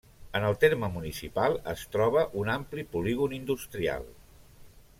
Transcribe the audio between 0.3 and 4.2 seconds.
En el terme municipal es troba un ampli polígon industrial.